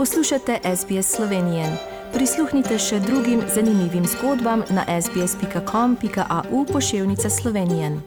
[0.00, 1.64] Poslušate SBS Slovenije.
[2.12, 8.00] Prisluhnite še drugim zanimivim zgodbam na sbsp.com.au pošiljka Slovenije.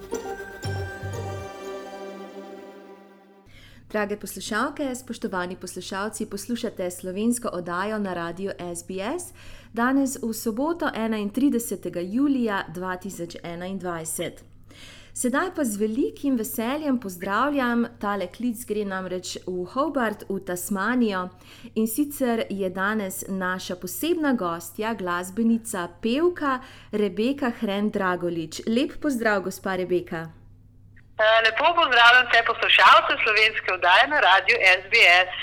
[3.91, 9.33] Drage poslušalke, spoštovani poslušalci, poslušate slovensko oddajo na radiju SBS
[9.73, 12.13] danes v soboto 31.
[12.13, 14.52] julija 2021.
[15.15, 21.27] Sedaj pa z velikim veseljem pozdravljam, tale klic gre namreč v Hobart, v Tasmanijo
[21.75, 26.59] in sicer je danes naša posebna gostja, glasbenica, pevka
[26.91, 28.63] Rebeka Hren Dragolič.
[28.65, 30.23] Lep pozdrav, gospa Rebeka.
[31.21, 35.33] Eh, lepo pozdravljam vse poslušalce slovenske oddaje na radiju SBS.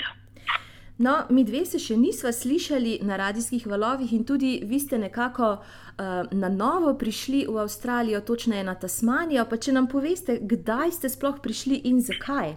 [0.97, 5.47] No, mi dve se še nismo slišali na radijskih valovih, in tudi vi ste nekako
[5.53, 5.90] uh,
[6.31, 9.45] na novo prišli v Avstralijo, točneje na Tasmanijo.
[9.49, 12.55] Pa če nam poveste, kdaj ste sploh prišli in zakaj?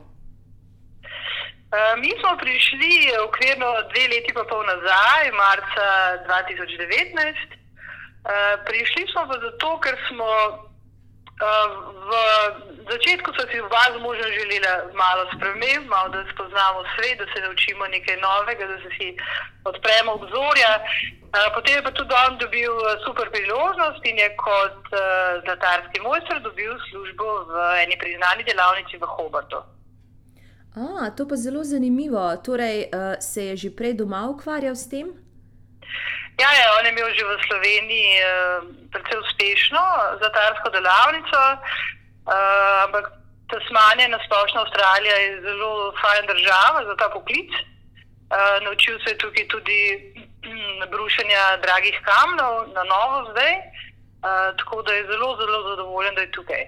[1.75, 2.93] Uh, mi smo prišli
[3.27, 5.87] okvirno dve leti pa pol nazaj, marca
[6.29, 7.59] 2019.
[8.25, 10.29] Uh, prišli smo pa zato, ker smo
[11.35, 12.11] v
[12.91, 17.43] začetku so si oba z možem želela malo spremeniti, malo da spoznamo svet, da se
[17.43, 19.17] naučimo nekaj novega, da se si
[19.65, 20.73] odpremo obzorja.
[21.55, 22.73] Potem je pa tudi on dobil
[23.05, 24.81] super priložnost in je kot
[25.45, 29.59] zlatarski mojster dobil službo v eni priznani delavnici v Hobartu.
[30.75, 32.37] A, to pa zelo zanimivo.
[32.37, 32.91] Torej,
[33.21, 35.24] se je že prej doma ukvarjal s tem?
[36.43, 38.27] Ja, ja, on je imel že v Sloveniji uh,
[38.91, 39.83] precej uspešno
[40.19, 43.07] zatarsko delavnico, uh, ampak
[43.47, 47.53] Tasmanija, na splošno Avstralija, je zelo fajn država za ta poklic.
[47.55, 49.81] Uh, naučil se je tukaj tudi
[50.43, 56.21] hm, brušenja dragih kamnov na novo zdaj, uh, tako da je zelo, zelo zadovoljen, da
[56.21, 56.63] je tukaj.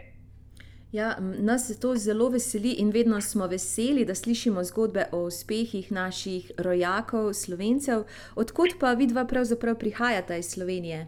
[0.97, 6.53] Ja, nas to zelo veseli in vedno smo veseli, da slišimo zgodbe o uspehih naših
[6.58, 8.05] rojakov, slovencev.
[8.42, 11.00] Odkud pa vidva pravzaprav prihajata iz Slovenije?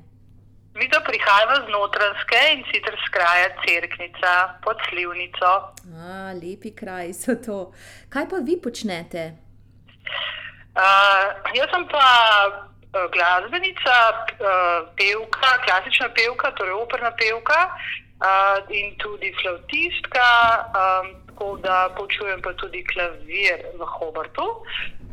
[0.75, 4.33] Vidva prihajava z notranske in sicer z kraja Cerknica
[4.65, 5.53] pod Slivnico.
[6.09, 7.59] A, lepi kraj so to.
[8.12, 9.23] Kaj pa vi počnete?
[10.77, 11.25] Uh,
[11.57, 12.09] jaz sem pa
[13.15, 13.97] glasbenica,
[15.01, 17.62] pevka, klasična pevka, torej operna pevka
[18.21, 20.29] uh, in tudi flautistka,
[20.83, 24.49] um, tako da počujem pa tudi klavir v Hobartu.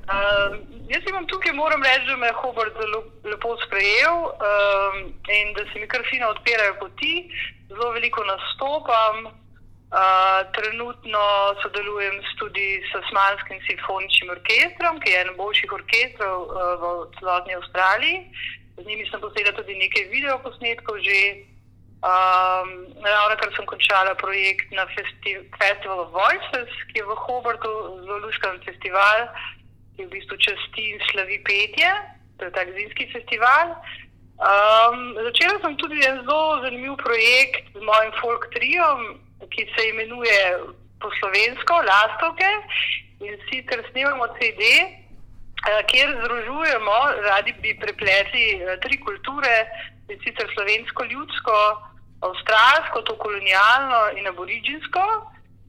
[0.06, 4.96] Uh, jaz imam tukaj, moram reči, da me je Hobart zelo lepo sprejel um,
[5.38, 7.16] in da se mi kar fino odpirajo poti,
[7.70, 9.26] zelo veliko nastopam.
[9.96, 11.22] Uh, trenutno
[11.62, 16.86] sodelujem tudi s Smanskim simfoničnim orkestrom, ki je eden boljših orkestrov uh, v
[17.20, 18.18] celotni Avstraliji.
[18.78, 21.20] Z njimi sem posnela tudi nekaj videoposnetkov že.
[22.06, 27.72] Um, ravno kar sem končala projekt na festi Festival of Voices, ki je v Hobartu,
[28.06, 29.26] zelo luškan festival,
[29.98, 31.90] ki v bistvu časti in slavi petje,
[32.38, 33.74] to je ta zimski festival.
[34.38, 39.02] Um, začela sem tudi en zelo zanimiv projekt z mojim folk triom,
[39.50, 40.38] ki se imenuje
[41.02, 42.52] po slovensko Lastovke
[43.26, 47.02] in sicer snemamo CD, uh, kjer združujemo,
[47.34, 49.58] radi bi prepletli uh, tri kulture,
[50.10, 51.58] in sicer slovensko, ljudsko,
[52.22, 55.06] avstralsko, to kolonialno in aboriginsko.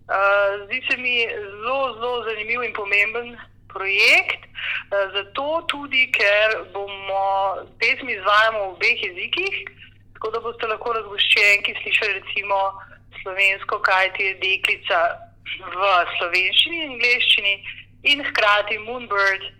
[0.07, 3.37] Uh, zdi se mi zelo, zelo zanimiv in pomemben
[3.67, 9.57] projekt, uh, zato tudi, ker bomo pesmi izvajali v obeh jezikih,
[10.15, 12.61] tako da boste lahko razgoščeni, ki slišali recimo
[13.23, 15.03] slovensko, kaj ti je deklica
[15.75, 17.55] v slovenščini in angliščini,
[18.07, 19.51] in hkrati Moonbird,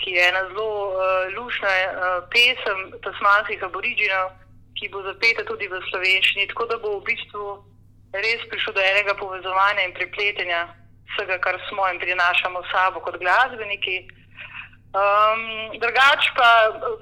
[0.00, 4.32] ki je ena zelo uh, lušna uh, pesem tasmanskih aboriginov
[4.80, 7.48] ki bo zapeta tudi v slovenščini, tako da bo v bistvu
[8.16, 10.62] res prišlo do enega povezovanja in prepletenja
[11.12, 14.08] vsega, kar smo in prinašamo sabo kot glasbeniki.
[14.90, 15.42] Um,
[15.78, 16.48] drugač pa,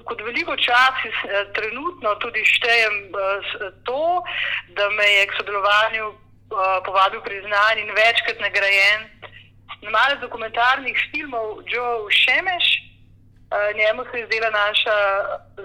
[0.05, 4.03] kot veliko časa, eh, trenutno tudi štejem uh, to,
[4.77, 9.09] da me je k sodelovanju uh, povabil priznan in večkrat nagrajen
[9.81, 12.67] na malce dokumentarnih filmov Joe Šemeš.
[13.49, 14.97] Uh, njemu se je zdela naša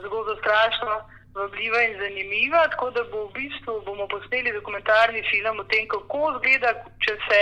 [0.01, 2.69] zgodba strašna vabljiva in zanimiva.
[2.69, 6.73] Tako da bo v bistvu bomo posneli dokumentarni film o tem, kako izgleda,
[7.05, 7.41] če se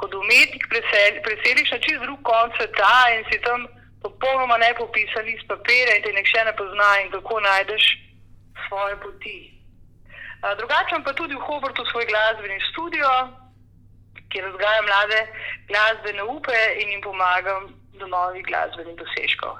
[0.00, 3.66] kot umetnik preseliš na čist drug konc sveta in si tam
[4.02, 7.84] popolnoma ne popisan iz papirja in te nekše ne pozna in kako najdeš
[8.68, 9.38] svoje poti.
[10.58, 13.08] Drugače pa tudi v Hobartu svoj glasbeni studio,
[14.28, 15.20] kjer vzgajam mlade
[15.70, 19.56] glasbene upe in jim pomagam do novih glasbenih dosežkov.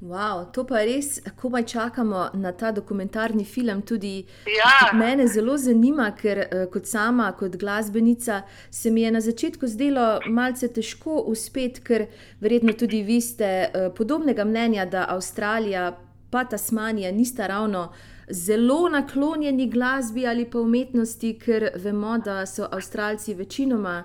[0.00, 3.82] Wow, to pa res, komaj čakamo na ta dokumentarni film.
[3.82, 4.92] Tudi Ja.
[4.98, 10.20] mene zelo zanima, ker eh, kot sama, kot glasbenica, se mi je na začetku zdelo
[10.28, 12.06] malce težko uspeti, ker
[12.40, 15.98] verjetno tudi vi ste eh, podobnega mnenja, da Avstralija
[16.30, 17.92] pa Tasmanija nista ravno
[18.30, 24.04] zelo naklonjeni glasbi ali pa umetnosti, ker vemo, da so Avstralci večinoma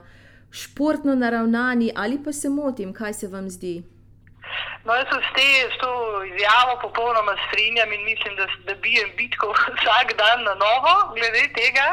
[0.51, 3.83] športno naravnani ali pa se motim, kaj se vam zdi.
[4.83, 9.11] No, jaz se s, te, s to izjavo popolnoma strinjam in mislim, da, da bijem
[9.17, 11.89] bitko vsak dan na novo glede tega.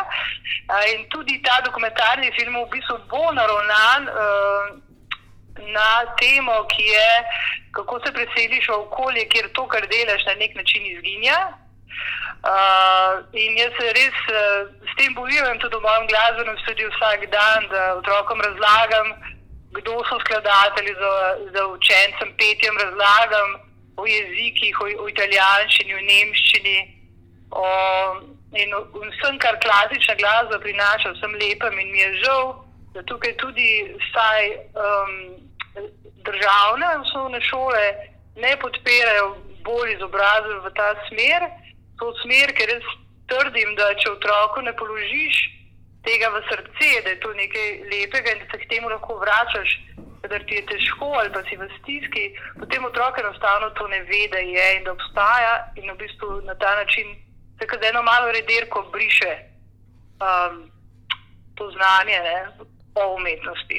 [0.94, 4.66] In tudi ta dokumentarni film v bistvu bo naravnan uh,
[5.76, 5.90] na
[6.20, 7.12] temo, ki je,
[7.76, 11.38] kako se preseliš v okolje, kjer to, kar delaš, na nek način izginja.
[12.38, 17.26] Uh, in jaz se res uh, s tem bojujem tudi v mojem glasbenem studiu vsak
[17.34, 19.08] dan, da otrokom razlagam,
[19.76, 21.12] kdo so skladatelji za,
[21.54, 23.48] za učencem, petjem razlagam
[23.96, 26.78] o jezikih, o, o italijanščini, o nemščini
[27.50, 27.66] o,
[28.56, 31.78] in o vsem, kar klasična glasba prinaša, vsem lepem.
[31.78, 32.54] In mi je žal,
[32.94, 33.68] da tukaj tudi
[34.04, 34.48] vsaj
[34.84, 35.12] um,
[36.28, 37.84] državne osnovne šole
[38.36, 39.36] ne podpirajo
[39.66, 41.50] bolj izobrazbe v ta smer,
[41.98, 42.88] to smer, ker res
[43.28, 45.57] trdim, da če otroku ne položiš
[46.06, 49.70] tega v srce, da je to nekaj lepega in da se k temu lahko vračaš,
[50.28, 52.24] da ti je težko ali pa si v stiski,
[52.58, 56.54] potem otrok enostavno to ne ve, da je in da obstaja in v bistvu na
[56.54, 57.06] ta način
[57.58, 59.32] se kot eno malo rederko briše
[60.22, 60.70] um,
[61.54, 62.38] to znanje ne,
[62.94, 63.78] o umetnosti.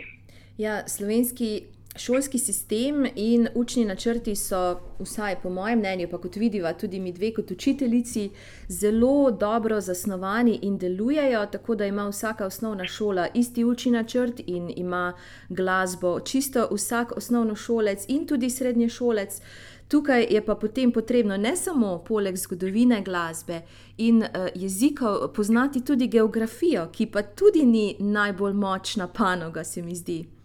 [0.57, 1.63] Ja, slovenski
[1.99, 7.11] šolski sistem in učni načrti so, vsaj po mojem mnenju, pa kot vidiva tudi mi
[7.11, 8.29] dve kot učiteljici,
[8.67, 14.73] zelo dobro zasnovani in delujejo, tako da ima vsaka osnovna šola isti učni načrt in
[14.75, 15.13] ima
[15.49, 19.41] glasbo čisto vsak osnovnošolec in tudi srednješolec.
[19.87, 23.61] Tukaj je pa potem potrebno ne samo poleg zgodovine glasbe
[23.97, 29.95] in uh, jezikov poznati tudi geografijo, ki pa tudi ni najbolj močna panoga, se mi
[29.95, 30.38] zdi.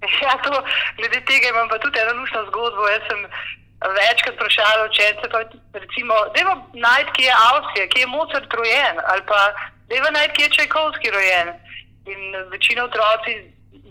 [0.22, 0.52] Ja, to,
[0.96, 2.88] glede tega imam pa tudi eno lušno zgodbo.
[2.88, 3.20] Jaz sem
[3.98, 5.24] večkrat vprašala učence,
[5.72, 6.46] recimo, da je
[6.86, 9.40] najti, kje je Avstrija, kje je Mozart rojen, ali pa
[9.88, 11.48] da je najti, kje je Čajkovski rojen.
[12.12, 12.20] In
[12.52, 13.32] večina otroci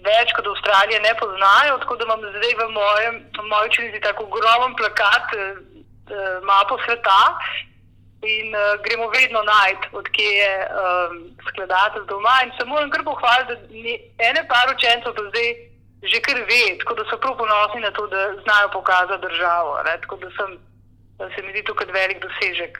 [0.10, 4.24] več kot Avstralije ne poznajo, tako da imam zdaj v mojem, v moji učilnici tako
[4.30, 5.56] ogromen plakat, eh,
[6.44, 7.24] mapo sveta.
[8.20, 11.14] In uh, gremo vedno najti, odkje je um,
[11.48, 12.34] skladatelj doma.
[12.44, 15.48] In se moram kar pohvaliti, da ni, ene par učencev pa zdaj
[16.04, 19.84] že kar ve, tako da so prav ponosni na to, da znajo pokazati državo.
[19.86, 20.02] Ne?
[20.02, 20.58] Tako da, sem,
[21.18, 22.80] da se mi zdi to kot velik dosežek.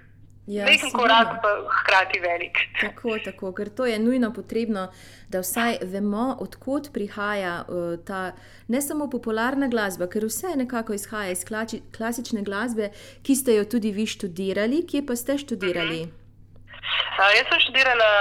[0.50, 1.00] Ja, sigurno.
[1.00, 1.50] korak, pa
[1.80, 2.58] hkrati velik.
[2.82, 4.88] Tako, tako, ker to je nujno potrebno,
[5.30, 8.32] da vsaj vemo, odkot prihaja uh, ta
[8.68, 12.90] ne samo popularna glasba, ker vse nekako izhaja iz klači, klasične glasbe,
[13.22, 14.88] ki ste jo tudi vi študirali.
[14.90, 16.02] Kje pa ste študirali?
[16.10, 18.12] Uh, jaz sem študirala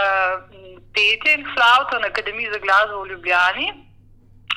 [0.53, 3.88] m, petje in flavto na Akademiji za glasbo v Ljubljani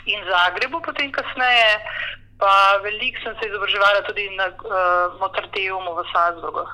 [0.06, 1.80] in Zagrebu, potem kasneje.
[2.42, 6.66] Pa veliko sem se izobraževala tudi na uh, Mozarteumu v Salzburgu.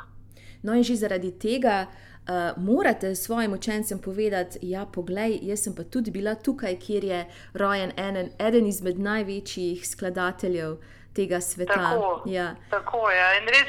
[0.64, 5.76] No, in že zaradi tega uh, morate svojim učencem povedati, da ja, poglej, jaz sem
[5.76, 7.20] pa tudi bila tukaj, kjer je
[7.54, 10.78] rojen enen, eden izmed največjih skladateljev
[11.16, 11.74] tega sveta.
[11.74, 12.56] Tako, Ja.
[12.70, 13.26] tako je.
[13.42, 13.68] In res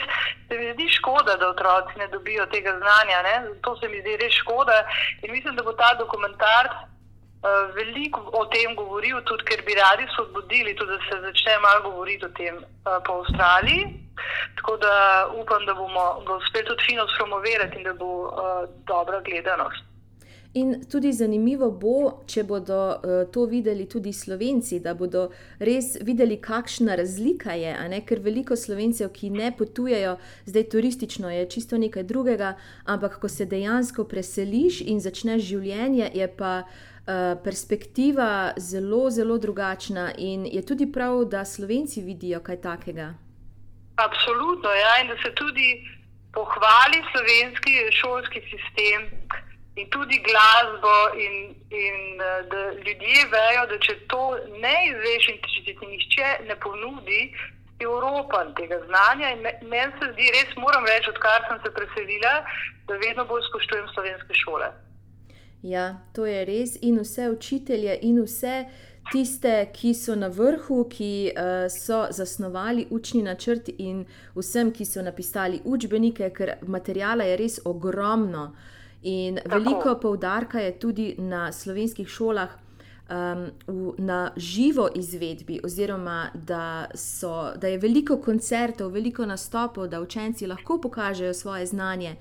[0.49, 3.19] se mi zdi škoda, da otroci ne dobijo tega znanja.
[3.23, 3.35] Ne?
[3.63, 4.85] To se mi zdi res škoda.
[5.23, 6.69] In mislim, da bo ta dokumentar
[7.75, 12.27] veliko o tem govoril, tudi ker bi radi spodbudili, tudi da se začne malo govoriti
[12.27, 13.85] o tem uh, po Avstraliji.
[14.57, 14.95] Tako da
[15.41, 19.85] upam, da bomo ga uspeli tudi fino spromovirati in da bo uh, dobra gledanost.
[20.55, 25.29] In tudi zanimivo bo, če bodo uh, to videli tudi Slovenci, da bodo
[25.61, 27.77] res videli, kakšna razlika je.
[28.09, 30.17] Ker veliko Slovencev, ki ne potujejo,
[30.49, 36.29] zdaj turistično je čisto nekaj drugega, ampak ko se dejansko preseliš in začneš življenje, je
[36.35, 36.98] pa uh,
[37.45, 40.13] perspektiva zelo, zelo drugačna.
[40.19, 43.15] In je tudi prav, da Slovenci vidijo kaj takega.
[43.97, 45.69] Absolutno, ja, in da se tudi
[46.33, 49.01] pohvali slovenski šolski sistem
[49.79, 51.35] in tudi glasbo, in,
[51.71, 54.25] in eh, da ljudje vejo, da če to
[54.65, 57.21] ne izveš in če ti nihče ne ponudi,
[57.79, 59.31] si Evropan tega znanja.
[59.35, 62.35] In me- meni se zdi, res moram reči, odkar sem se preselila,
[62.91, 64.71] da vedno bolj spoštujem slovenske šole.
[65.63, 66.77] Ja, to je res.
[66.83, 68.65] In vse učitelje, in vse
[69.13, 74.05] tiste, ki so na vrhu, ki uh, so zasnovali učni načrt, in
[74.37, 78.53] vsem, ki so napisali učbenike, ker materijala je res ogromno.
[79.03, 79.49] In Tako.
[79.55, 82.59] veliko poudarka je tudi na slovenskih šolah.
[83.09, 90.01] um, v, na živo izvedbi, oziroma da, so, da je veliko koncertov, veliko nastopov, da
[90.01, 92.17] učenci lahko pokažejo svoje znanje.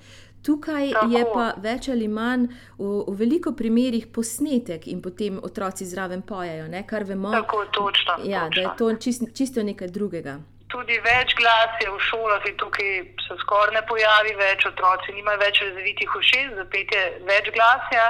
[0.48, 1.06] Tukaj Tako.
[1.12, 2.46] je pa več ali manj
[2.78, 6.86] v, v veliko primerih posnetek in potem otroci zraven pojejo, ne?
[6.88, 7.32] kar vemo.
[7.34, 8.54] Tako, točno, ja, točno.
[8.54, 10.38] da je to čist, čisto nekaj drugega.
[10.72, 12.88] Tudi več glas je v šolah, in tukaj
[13.26, 18.08] se skoraj ne pojavi več, otroci nimajo več razvitih ušes, zapet je več glasja.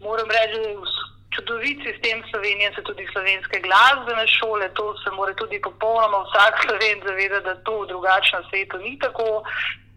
[0.00, 0.96] Moram reči, da je
[1.36, 7.04] čudovit sistem Slovenije, so tudi slovenske glasbene šole, to se mora tudi popolnoma vsak sloven
[7.04, 9.44] zavedati, da to v drugačnem svetu ni tako.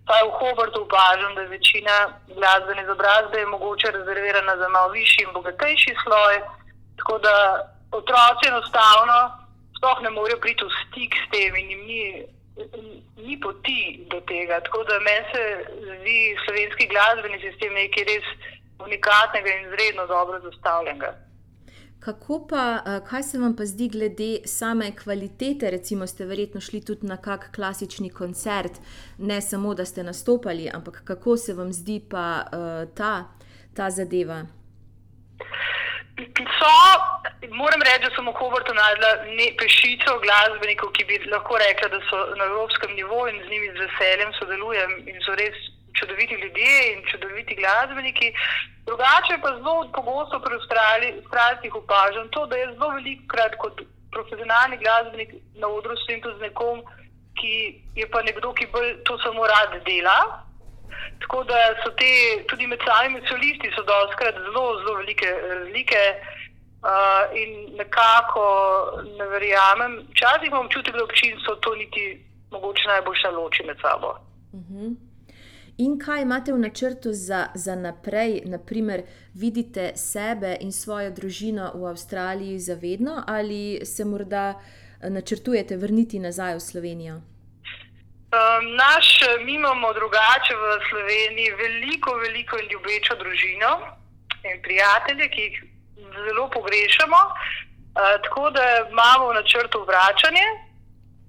[0.04, 1.96] Vsaj v Hobartu opažam, da je večina
[2.28, 6.36] glasbene izobrazbe mogoče rezervirana za malo višji in bogatejši sloj.
[6.98, 7.36] Tako da
[7.92, 9.20] otroci enostavno
[9.78, 12.02] sploh ne morejo priti v stik s tem in jim ni,
[13.26, 14.60] ni poti do tega.
[14.60, 15.44] Tako da meni se
[15.98, 18.28] zdi slovenski glasbeni sistem nekaj res
[18.86, 21.14] unikatnega in izredno dobro zastavljenega.
[22.02, 25.72] Kako pa, eh, kaj se vam pa zdi glede same kvalitete?
[25.72, 28.72] Recimo, ste verjetno šli tudi na kak klasični koncert,
[29.18, 33.30] ne samo da ste nastopali, ampak kako se vam zdi pa uh, ta,
[33.76, 34.40] ta zadeva?
[36.58, 36.72] So,
[37.50, 39.12] moram reči, da sem v Hobartu najdla
[39.62, 43.86] pešico glasbenikov, ki bi lahko rekla, da so na evropskem nivoju in z njimi z
[43.86, 45.58] veseljem sodelujem in so res
[46.02, 48.28] čudoviti ljudje in čudoviti glasbeniki.
[48.90, 53.82] Drugače pa zelo pogosto pri Avstralijcih opažam to, da je zelo velikokrat kot
[54.12, 55.30] profesionalni glasbenik
[55.62, 56.84] na odru s tem z nekom,
[57.40, 57.54] ki
[57.96, 60.20] je pa nekdo, ki bolj to samo rad dela.
[61.22, 62.12] Tako da so te
[62.50, 66.04] tudi med samimi solisti so doskrat zelo, zelo velike razlike.
[66.82, 68.44] Uh, in nekako
[69.18, 74.16] ne verjamem, včasih imam občutek, da občinstvo to niti mogoče najboljša loči med sabo.
[74.54, 74.78] Uh mhm.
[74.78, 75.11] -huh.
[75.82, 79.02] In kaj imate v načrtu za, za naprej, naprimer,
[79.34, 86.56] vidite sebe in svojo družino v Avstraliji zavedno, ali se morda eh, načrtujete vrniti nazaj
[86.56, 87.16] v Slovenijo?
[87.18, 89.08] Um, naš,
[89.46, 93.72] mi imamo drugače v Sloveniji veliko, veliko ljubečo družino
[94.44, 95.64] in prijatelje, ki jih
[96.28, 97.22] zelo pogrešamo.
[97.26, 100.46] Uh, tako da imamo v načrtu vračanje,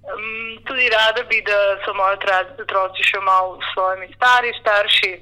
[0.03, 2.17] Um, tudi rada bi, da so moji
[2.65, 5.13] otroci še malo s svojimi stari starši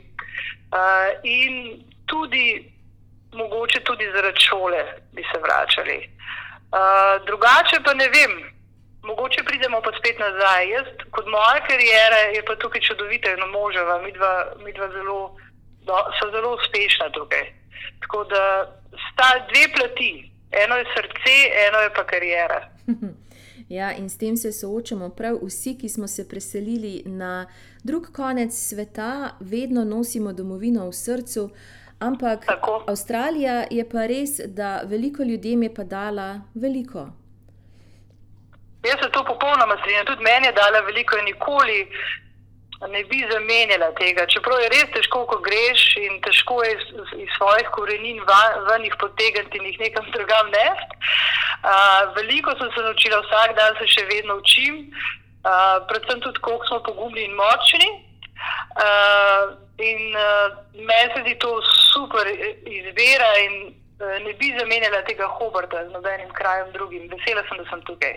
[0.73, 2.65] uh, in tudi,
[3.37, 4.81] mogoče tudi zaradi šole
[5.13, 5.99] bi se vračali.
[6.73, 8.33] Uh, drugače pa ne vem,
[9.05, 10.73] mogoče pridemo pa spet nazaj.
[10.73, 14.35] Jaz, kot moja karijera, je pa tukaj čudovita in moževa, mi dva,
[14.65, 15.37] mi dva zelo,
[15.85, 17.51] do, so zelo uspešna tukaj.
[18.01, 18.45] Tako da
[19.11, 20.13] sta dve plati,
[20.65, 22.65] eno je srce, eno je pa karijera.
[23.71, 27.47] Ja, in s tem se soočamo prav vsi, ki smo se preselili na
[27.83, 31.51] drug konec sveta, vedno nosimo domovino v srcu.
[31.99, 32.85] Ampak Tako.
[32.87, 37.07] Avstralija je pa res, da veliko ljudem je pa dala veliko.
[38.89, 40.07] Jaz se to popolnoma strinjam.
[40.07, 41.79] Tudi meni je dala veliko in nikoli
[42.89, 44.27] ne bi zamenjala tega.
[44.27, 46.85] Čeprav je res težko, ko greš in težko je iz,
[47.25, 48.23] iz svojih korenin
[48.69, 50.95] ven jih potegniti in jih nekam drugam nest.
[51.61, 54.87] Uh, veliko sem se naučila, vsak dan se še vedno učim,
[55.45, 57.91] uh, predvsem tudi, koliko smo pogumni in močni.
[58.81, 61.53] Uh, in uh, meni se zdi to
[61.93, 67.09] super izbira in uh, ne bi zamenjala tega Hobarta z nobenim krajem drugim.
[67.13, 68.17] Vesela sem, da sem tukaj.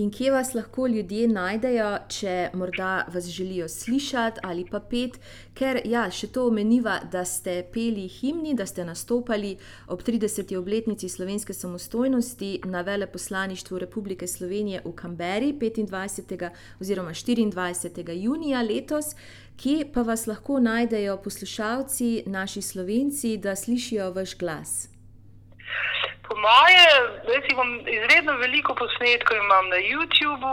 [0.00, 5.18] In kje vas lahko ljudje najdejo, če morda vas želijo slišati ali pa pet,
[5.54, 9.50] ker ja, še to omeniva, da ste peli himni, da ste nastopali
[9.92, 10.54] ob 30.
[10.56, 16.48] obletnici slovenske samostojnosti na veleposlaništvu Republike Slovenije v Kamberi 25.
[16.80, 18.16] oziroma 24.
[18.22, 19.12] junija letos.
[19.60, 24.88] Kje pa vas lahko najdejo poslušalci, naši slovenci, da slišijo vaš glas?
[26.30, 26.84] Po moje,
[27.34, 29.36] jaz imam izredno veliko posnetkov,
[29.72, 30.52] na YouTubu,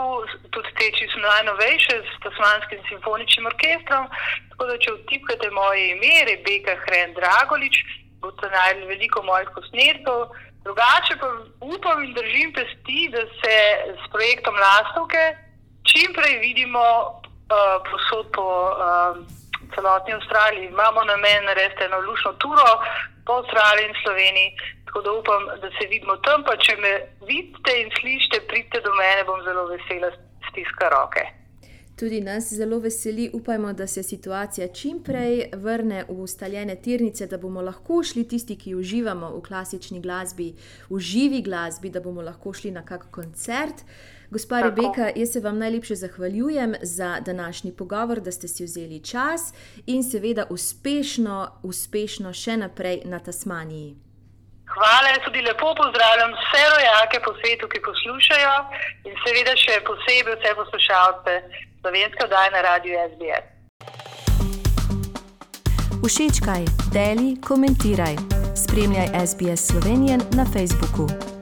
[0.50, 4.08] tudi te, ki so najnovejše s Tasmanskim simfoničnim orkestrom.
[4.50, 7.78] Tako da, če vtipkate moje ime, Rebeka Hren Dragolič,
[8.18, 10.34] boste najdli veliko mojih posnetkov.
[10.66, 11.30] Drugače pa
[11.62, 13.56] upam in držim pesti, da se
[14.02, 15.24] s projektom Lastovke
[15.88, 19.22] čim prej vidimo uh, posod po uh,
[19.74, 20.66] celotni Avstraliji.
[20.66, 22.68] Imamo namen narediti eno lušno turo
[23.26, 24.50] po Avstraliji in Sloveniji.
[24.86, 26.92] Tako da upam, da se vidimo tam, pa če me
[27.30, 30.10] vidite in slišite, pridite do mene, bom zelo vesela
[30.48, 31.24] stiska roke.
[31.98, 37.38] Tudi nas zelo veseli, upajmo, da se situacija čim prej vrne v ustaljene tirnice, da
[37.38, 40.52] bomo lahko šli tisti, ki uživamo v klasični glasbi,
[40.90, 43.82] v živi glasbi, da bomo lahko šli na kak koncert.
[44.30, 44.68] Gospa Tako.
[44.68, 49.54] Rebeka, jaz se vam najlepše zahvaljujem za današnji pogovor, da ste si vzeli čas
[49.86, 53.96] in seveda uspešno, uspešno še naprej na Tasmaniji.
[54.74, 58.56] Hvala, jaz tudi lepo pozdravljam vse rojake po svetu, ki poslušajo
[59.08, 61.32] in seveda še posebej vse poslušalce
[61.80, 63.44] slovenske oddaje na radiju SBS.
[66.08, 68.16] Všečkaj, deli, komentiraj.
[68.56, 71.37] Spremljaj SBS Slovenijo na Facebooku.